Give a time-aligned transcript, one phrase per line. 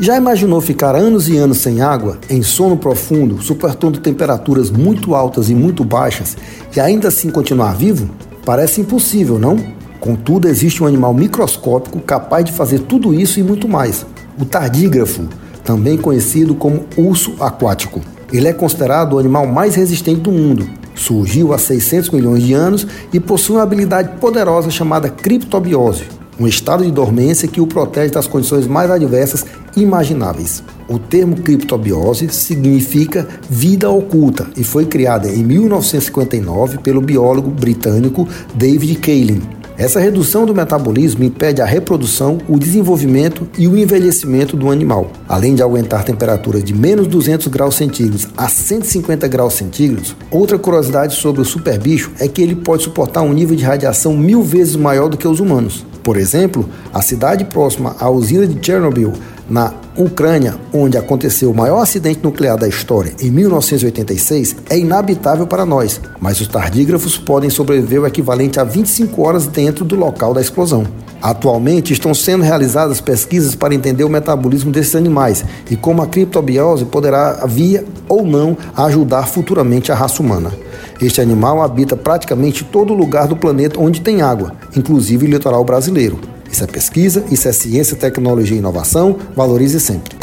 [0.00, 5.50] Já imaginou ficar anos e anos sem água, em sono profundo, suportando temperaturas muito altas
[5.50, 6.36] e muito baixas,
[6.74, 8.08] e ainda assim continuar vivo?
[8.44, 9.58] Parece impossível, não?
[9.98, 14.06] Contudo, existe um animal microscópico capaz de fazer tudo isso e muito mais:
[14.40, 15.28] o tardígrafo,
[15.64, 18.00] também conhecido como urso aquático.
[18.32, 20.64] Ele é considerado o animal mais resistente do mundo.
[20.94, 26.04] Surgiu há 600 milhões de anos e possui uma habilidade poderosa chamada criptobiose,
[26.38, 29.44] um estado de dormência que o protege das condições mais adversas
[29.76, 30.62] imagináveis.
[30.88, 38.96] O termo criptobiose significa vida oculta e foi criada em 1959 pelo biólogo britânico David
[38.96, 39.42] Kaelin.
[39.78, 45.12] Essa redução do metabolismo impede a reprodução, o desenvolvimento e o envelhecimento do animal.
[45.28, 51.14] Além de aguentar temperaturas de menos 200 graus centígrados a 150 graus centígrados, outra curiosidade
[51.14, 55.08] sobre o superbicho é que ele pode suportar um nível de radiação mil vezes maior
[55.08, 55.86] do que os humanos.
[56.08, 59.12] Por exemplo, a cidade próxima à usina de Chernobyl
[59.46, 65.66] na Ucrânia, onde aconteceu o maior acidente nuclear da história em 1986, é inabitável para
[65.66, 70.40] nós, mas os tardígrafos podem sobreviver o equivalente a 25 horas dentro do local da
[70.40, 70.86] explosão.
[71.20, 76.84] Atualmente estão sendo realizadas pesquisas para entender o metabolismo desses animais e como a criptobiose
[76.84, 80.52] poderá vir ou não ajudar futuramente a raça humana.
[81.00, 86.18] Este animal habita praticamente todo lugar do planeta onde tem água, inclusive o litoral brasileiro.
[86.50, 89.16] Isso é pesquisa, isso é ciência, tecnologia e inovação.
[89.36, 90.17] Valorize sempre.